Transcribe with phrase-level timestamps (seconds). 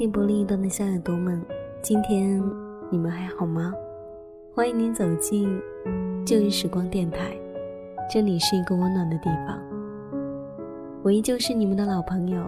[0.00, 1.44] 嗨，电波另一端的小耳朵们，
[1.82, 2.42] 今天
[2.90, 3.74] 你们还好吗？
[4.54, 5.60] 欢迎您走进
[6.24, 7.38] 旧日时光电台，
[8.10, 9.60] 这里是一个温暖的地方。
[11.02, 12.42] 我依旧是你们的老朋友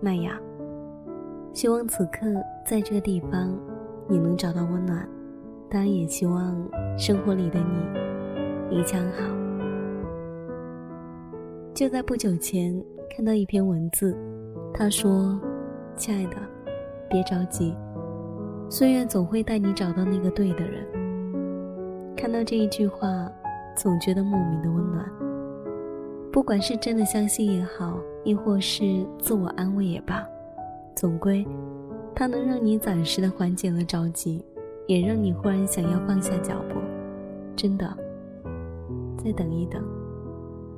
[0.00, 0.40] 麦雅，
[1.52, 2.20] 希望此刻
[2.64, 3.54] 在这个地方
[4.08, 5.06] 你能找到温暖，
[5.68, 6.66] 当然也希望
[6.96, 9.36] 生活里的你一切安好。
[11.74, 12.82] 就在不久前
[13.14, 14.16] 看到一篇文字，
[14.72, 15.38] 他说。
[15.98, 16.36] 亲爱的，
[17.08, 17.74] 别着急，
[18.68, 20.84] 岁月总会带你找到那个对的人。
[22.16, 23.30] 看到这一句话，
[23.76, 25.04] 总觉得莫名的温暖。
[26.32, 30.26] 不管是真的相信也好，亦或是自我安慰也罢，
[30.94, 31.46] 总归，
[32.14, 34.44] 它能让你暂时的缓解了着急，
[34.86, 36.80] 也让你忽然想要放下脚步。
[37.54, 37.86] 真的，
[39.22, 39.82] 再等一等，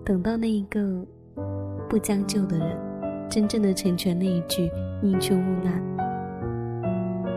[0.04, 1.04] 等到那一个
[1.88, 2.76] 不将就的人，
[3.28, 4.70] 真正的成全那一句。
[5.00, 5.80] 宁缺毋滥，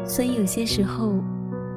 [0.06, 1.14] 所以有些时候，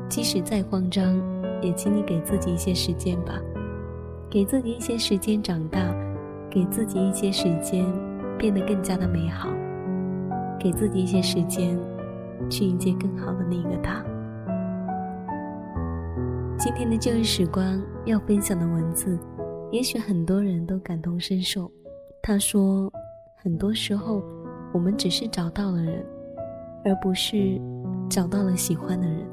[0.08, 1.20] 即使再慌张，
[1.62, 3.41] 也请你给自己一些时间吧，
[4.28, 5.80] 给自己一些时间长大，
[6.50, 7.84] 给自己一些时间
[8.36, 9.48] 变得更加的美好，
[10.58, 11.78] 给自己一些时间
[12.50, 14.05] 去迎接更好的那个他。
[16.58, 19.19] 今天的旧日时光要分享的文字，
[19.70, 21.70] 也许很多人都感同身受。
[22.22, 22.92] 他说，
[23.36, 24.22] 很多时候。
[24.72, 26.05] 我们只是找到了人，
[26.84, 27.61] 而不是
[28.08, 29.27] 找到了喜欢的人。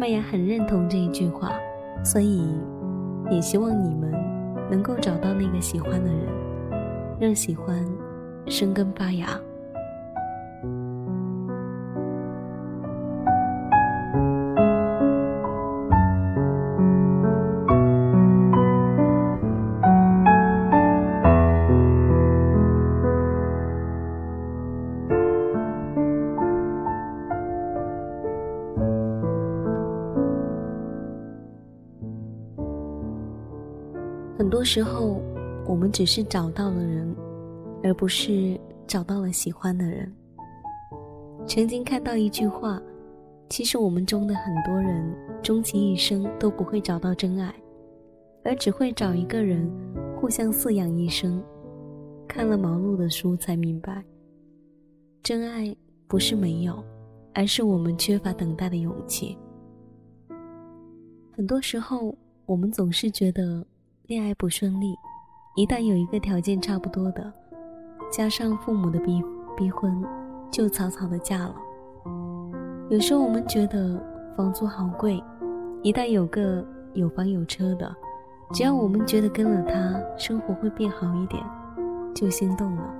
[0.00, 1.52] 麦芽很认同这一句话，
[2.04, 2.46] 所以
[3.30, 4.12] 也希望你们
[4.70, 6.26] 能够找到那个喜欢的人，
[7.20, 7.84] 让喜欢
[8.46, 9.28] 生根发芽。
[34.38, 35.20] 很多时候，
[35.66, 37.12] 我们只是找到了人，
[37.82, 38.56] 而不是
[38.86, 40.14] 找到了喜欢的人。
[41.44, 42.80] 曾经看到一句话，
[43.48, 45.12] 其实我们中的很多人，
[45.42, 47.52] 终其一生都不会找到真爱，
[48.44, 49.68] 而只会找一个人，
[50.20, 51.42] 互相饲养一生。
[52.28, 54.04] 看了毛路的书，才明白，
[55.20, 55.76] 真爱
[56.06, 56.80] 不是没有，
[57.34, 59.36] 而是我们缺乏等待的勇气。
[61.32, 62.16] 很多时候，
[62.46, 63.66] 我们总是觉得。
[64.08, 64.98] 恋爱不顺利，
[65.54, 67.30] 一旦有一个条件差不多的，
[68.10, 69.22] 加上父母的逼
[69.54, 70.02] 逼婚，
[70.50, 71.54] 就草草的嫁了。
[72.88, 74.02] 有时候我们觉得
[74.34, 75.22] 房租好贵，
[75.82, 77.94] 一旦有个有房有车的，
[78.54, 81.44] 只要我们觉得跟了他生活会变好一点，
[82.14, 82.94] 就心动了。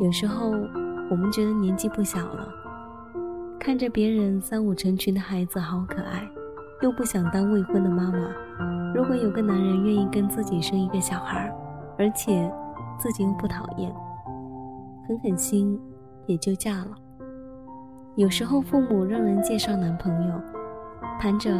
[0.00, 0.50] 有时候
[1.08, 2.48] 我们觉得年纪不小了，
[3.60, 6.28] 看着别人三五成群的孩子好可爱，
[6.82, 8.18] 又不想当未婚的妈妈。
[8.94, 11.52] 如果有个男人愿意跟自己生一个小孩，
[11.98, 12.50] 而且
[12.98, 13.92] 自己又不讨厌，
[15.08, 15.80] 狠狠心
[16.26, 16.90] 也就嫁了。
[18.16, 20.34] 有时候父母让人介绍男朋友，
[21.18, 21.50] 谈着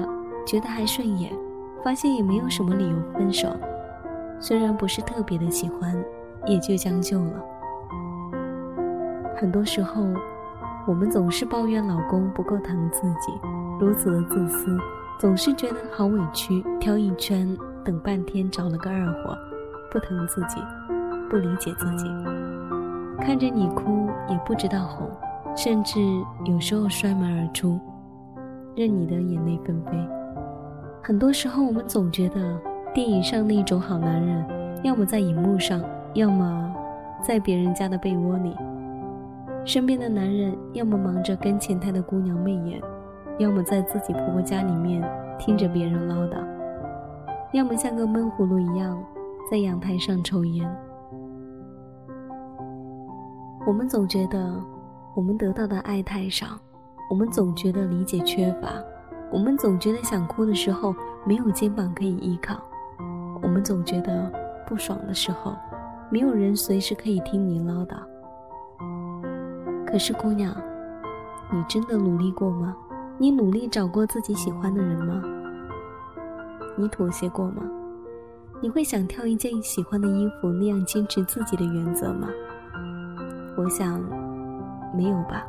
[0.47, 1.33] 觉得还顺眼，
[1.83, 3.49] 发现也没有什么理由分手。
[4.39, 5.97] 虽然不是特别的喜欢，
[6.47, 7.43] 也就将就了。
[9.37, 10.05] 很多时候，
[10.87, 13.33] 我们总是抱怨老公不够疼自己，
[13.81, 14.79] 如此的自私。
[15.19, 19.39] 总是觉得好委屈，挑一圈，等半天找了个二货，
[19.91, 20.61] 不疼自己，
[21.31, 22.07] 不理解自己，
[23.21, 25.09] 看着你哭也不知道哄，
[25.57, 26.01] 甚至
[26.45, 27.79] 有时候摔门而出，
[28.75, 29.93] 任你的眼泪纷飞。
[31.03, 32.61] 很多时候，我们总觉得
[32.93, 34.45] 电影上那种好男人，
[34.83, 35.81] 要么在荧幕上，
[36.15, 36.75] 要么
[37.23, 38.55] 在别人家的被窝里，
[39.65, 42.83] 身边的男人要么忙着跟前台的姑娘媚眼。
[43.39, 45.03] 要么在自己婆婆家里面
[45.39, 46.39] 听着别人唠叨，
[47.53, 49.03] 要么像个闷葫芦一样
[49.51, 50.69] 在阳台上抽烟。
[53.67, 54.55] 我们总觉得
[55.17, 56.47] 我们得到的爱太少，
[57.11, 58.69] 我们总觉得理解缺乏，
[59.33, 60.95] 我们总觉得想哭的时候
[61.25, 62.55] 没有肩膀可以依靠，
[63.43, 64.31] 我们总觉得
[64.67, 65.57] 不爽的时候
[66.09, 67.97] 没有人随时可以听你唠叨。
[69.85, 70.55] 可是姑娘，
[71.53, 72.77] 你真的努力过吗？
[73.16, 75.22] 你努力找过自己喜欢的人吗？
[76.76, 77.62] 你妥协过吗？
[78.61, 82.28] 你会想挑一件喜欢的衣服那样坚持自己的原则吗？
[83.56, 84.02] 我想，
[84.93, 85.46] 没有吧。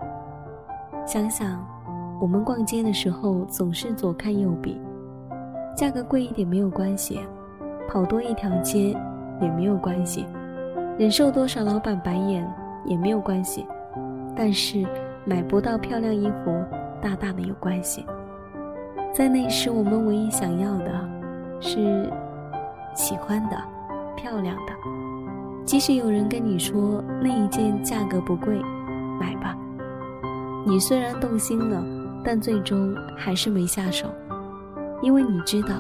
[1.08, 1.66] 想想，
[2.22, 4.80] 我们逛街的时候总是左看右比，
[5.76, 7.20] 价格贵一点没有关系，
[7.90, 8.96] 跑多一条街
[9.42, 10.24] 也没有关系，
[11.00, 12.48] 忍受多少老板白眼
[12.86, 13.66] 也没有关系，
[14.36, 14.86] 但是
[15.26, 16.64] 买不到漂亮衣服
[17.06, 18.04] 大大的有关系。
[19.14, 21.08] 在那时，我们唯一想要的
[21.62, 22.12] 是
[22.96, 23.56] 喜欢的、
[24.18, 24.74] 漂亮的。
[25.64, 28.60] 即使有人跟你说那一件价格不贵，
[29.20, 29.56] 买吧。
[30.66, 31.84] 你虽然动心了，
[32.24, 34.08] 但最终还是没下手，
[35.04, 35.76] 因为你知道，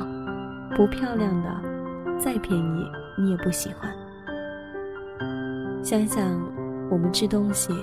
[0.75, 1.49] 不漂亮的
[2.19, 2.85] 再便宜
[3.17, 3.91] 你也不喜欢。
[5.81, 6.23] 想想，
[6.91, 7.73] 我们吃东西，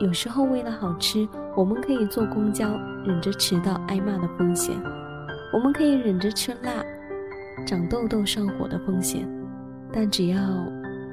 [0.00, 1.26] 有时候为了好吃，
[1.56, 2.68] 我们可以坐公交，
[3.04, 4.76] 忍着迟到挨骂的风险；
[5.52, 6.84] 我们可以忍着吃辣，
[7.64, 9.26] 长痘痘上火的风险，
[9.92, 10.40] 但只要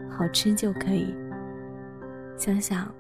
[0.10, 1.14] 好吃就可以。
[2.36, 2.92] 想想，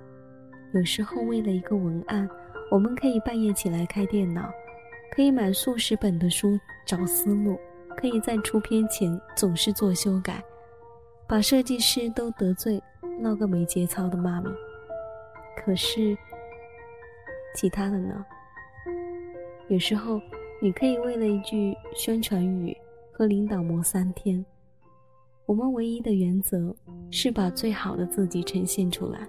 [0.73, 2.29] 有时候为了一个文案，
[2.69, 4.49] 我们可以半夜起来开电脑，
[5.15, 7.57] 可以买数十本的书找思路，
[7.97, 10.43] 可以在出片前总是做修改，
[11.27, 12.81] 把设计师都得罪。
[13.19, 14.49] 闹个没节操的妈咪，
[15.55, 16.17] 可是
[17.55, 18.25] 其他的呢？
[19.67, 20.19] 有时候
[20.61, 22.75] 你可以为了一句宣传语
[23.11, 24.43] 和领导磨三天。
[25.45, 26.73] 我们唯一的原则
[27.09, 29.27] 是把最好的自己呈现出来。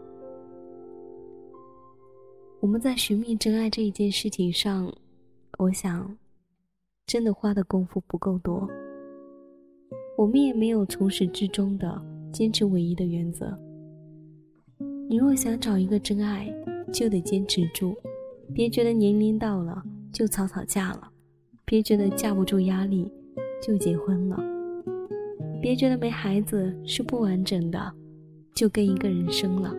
[2.61, 4.93] 我们在寻觅真爱这一件事情上，
[5.59, 6.17] 我想
[7.07, 8.69] 真的花的功夫不够多。
[10.17, 12.01] 我们也没有从始至终的
[12.33, 13.59] 坚持唯一的原则。
[15.08, 16.52] 你若想找一个真爱，
[16.93, 17.94] 就得坚持住，
[18.54, 19.82] 别觉得年龄到了
[20.12, 21.10] 就草草嫁了，
[21.64, 23.10] 别觉得架不住压力
[23.62, 24.38] 就结婚了，
[25.60, 27.93] 别觉得没孩子是不完整的，
[28.54, 29.75] 就跟一个人生了，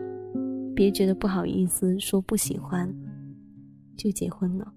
[0.74, 2.92] 别觉得不好意思说不喜欢
[3.96, 4.72] 就结婚了。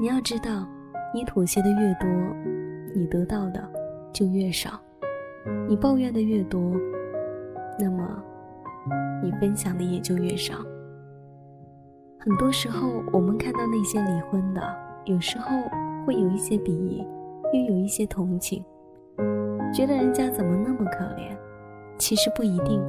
[0.00, 0.68] 你要知道，
[1.14, 2.08] 你妥协的越多，
[2.94, 3.68] 你得到的
[4.12, 4.70] 就越少；
[5.68, 6.60] 你抱怨的越多。
[7.78, 8.22] 那么，
[9.22, 10.54] 你分享的也就越少。
[12.18, 14.60] 很多时候，我们看到那些离婚的，
[15.04, 15.50] 有时候
[16.04, 17.06] 会有一些鄙夷，
[17.52, 18.64] 又有一些同情，
[19.72, 21.36] 觉得人家怎么那么可怜。
[21.98, 22.82] 其实不一定，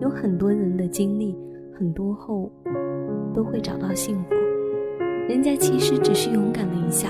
[0.00, 1.36] 有很多人的经历，
[1.78, 2.50] 很多后
[3.34, 4.34] 都会找到幸福。
[5.28, 7.08] 人家其实只是勇敢了一下，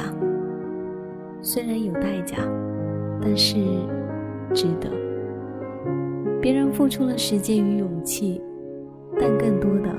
[1.42, 2.38] 虽然有代价，
[3.20, 3.56] 但是
[4.54, 5.05] 值得。
[6.46, 8.40] 别人付出了时间与勇气，
[9.18, 9.92] 但更多的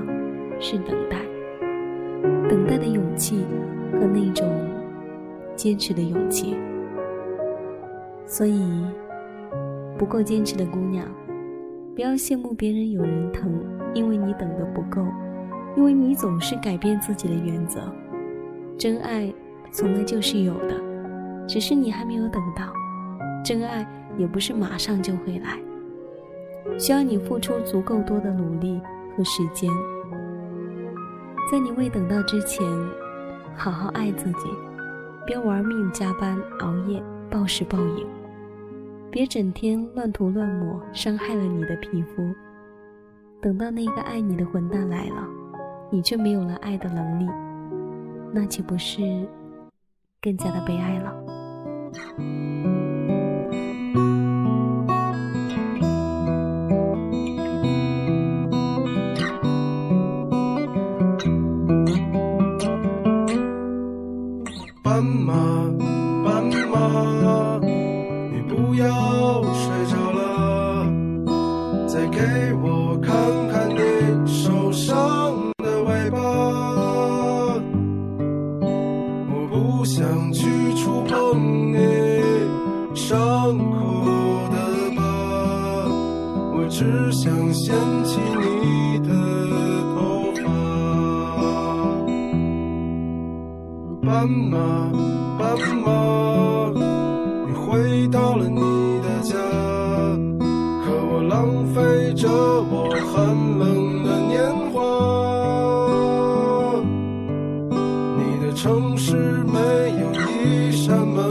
[0.62, 1.18] 是等待，
[2.50, 3.44] 等待的勇气
[3.92, 4.50] 和那种
[5.58, 6.56] 坚持的勇气。
[8.26, 8.66] 所以，
[9.98, 11.06] 不够坚持的姑娘，
[11.94, 13.54] 不要羡慕别人有人疼，
[13.94, 15.06] 因为你等的不够，
[15.76, 17.82] 因为你总是改变自己的原则。
[18.78, 19.30] 真爱
[19.70, 20.82] 从来就是有的，
[21.46, 22.72] 只是你还没有等到。
[23.44, 23.86] 真爱
[24.18, 25.60] 也不是马上就会来。
[26.80, 28.80] 需要你付出足够多的努力
[29.16, 29.72] 和时间，
[31.52, 32.66] 在你未等到之前，
[33.56, 34.50] 好好爱自己，
[35.26, 38.06] 别玩命加班熬夜暴食暴饮，
[39.10, 42.34] 别整天乱涂乱抹，伤害了你的皮肤。
[43.42, 45.28] 等到那个爱你的混蛋来了，
[45.90, 47.28] 你却没有了爱的能力，
[48.32, 49.02] 那岂不是
[50.22, 52.77] 更加的悲哀了？
[83.78, 84.06] 哭
[84.52, 84.56] 的
[84.96, 85.00] 吧，
[86.54, 89.10] 我只想掀起你的
[89.94, 89.98] 头
[90.36, 90.46] 发
[94.06, 94.58] 斑马，
[95.38, 95.46] 斑
[95.84, 95.86] 马，
[97.46, 98.62] 你回到了你
[99.02, 99.36] 的家，
[100.84, 103.16] 可我浪费着我寒
[103.60, 104.36] 冷的年
[104.72, 104.76] 华。
[108.18, 109.60] 你的城市没
[110.00, 110.06] 有
[110.42, 111.27] 一扇门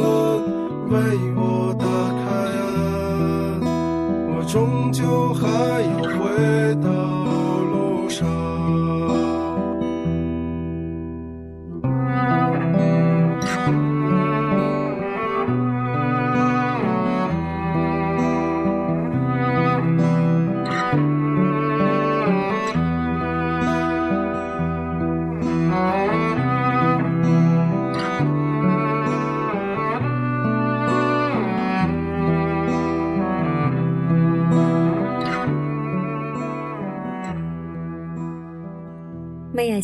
[5.07, 5.86] 又何以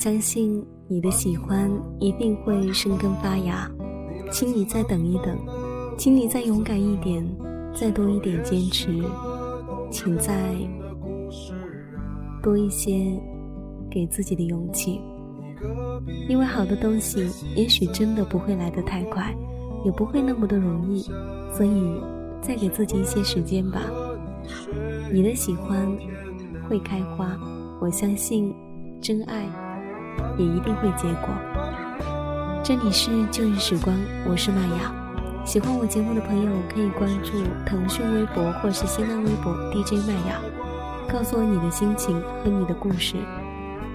[0.02, 3.71] 相信你的喜欢一定会生根发芽，
[4.32, 5.38] 请你再等一等，
[5.97, 7.25] 请你再勇敢一点，
[7.73, 9.00] 再多一点坚持，
[9.92, 10.56] 请再
[12.42, 13.16] 多一些
[13.88, 15.00] 给自己的勇气。
[16.28, 19.32] 因为好的东西也许真的不会来得太快，
[19.85, 21.00] 也不会那么的容易，
[21.52, 21.94] 所以
[22.40, 23.80] 再给自己一些时间吧。
[25.12, 25.87] 你的喜欢
[26.68, 27.38] 会开花，
[27.80, 28.52] 我相信
[29.00, 29.47] 真爱
[30.37, 31.28] 也一定会结果。
[32.64, 34.95] 这里是旧日时光，我是麦雅。
[35.45, 37.33] 喜欢我节目的朋友可以关注
[37.66, 40.40] 腾讯微博或是新浪微博 DJ 麦雅，
[41.12, 43.16] 告诉我你的心情和你的故事。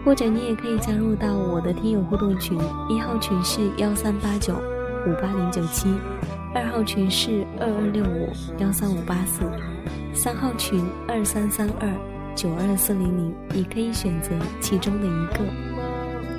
[0.06, 2.58] 或者你也可以加入到我的听友互动群，
[2.90, 4.56] 一号群是幺三八九
[5.06, 5.94] 五八零九七，
[6.54, 9.42] 二号群是二二六五幺三五八四，
[10.14, 11.90] 三号群二三三二
[12.36, 14.32] 九二四零零，你可以选择
[14.62, 15.77] 其中的一个。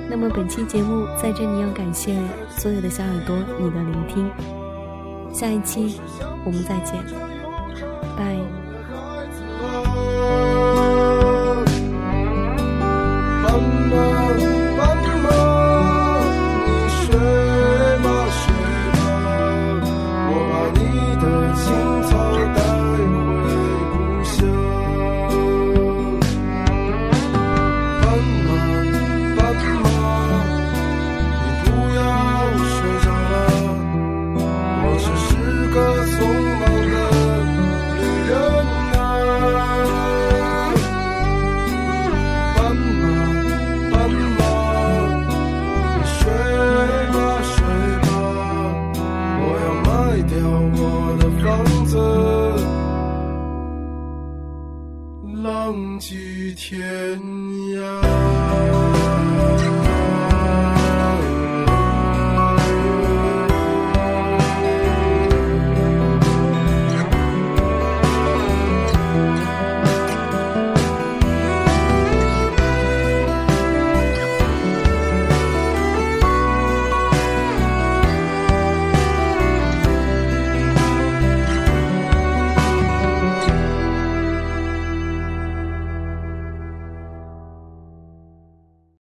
[0.09, 2.17] 那么本期节目在这里要感谢
[2.57, 4.27] 所有的小耳朵你的聆听，
[5.31, 6.01] 下一期
[6.43, 6.95] 我们再见，